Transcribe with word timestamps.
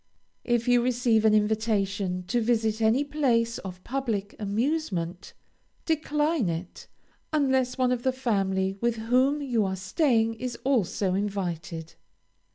If 0.43 0.67
you 0.67 0.81
receive 0.81 1.25
an 1.25 1.35
invitation 1.35 2.23
to 2.23 2.41
visit 2.41 2.81
any 2.81 3.03
place 3.03 3.59
of 3.59 3.83
public 3.83 4.33
amusement, 4.39 5.33
decline 5.85 6.49
it, 6.49 6.87
unless 7.31 7.77
one 7.77 7.91
of 7.91 8.01
the 8.01 8.11
family 8.11 8.75
with 8.81 8.95
whom 8.95 9.43
you 9.43 9.63
are 9.63 9.75
staying 9.75 10.33
is 10.39 10.57
also 10.65 11.13
invited. 11.13 11.93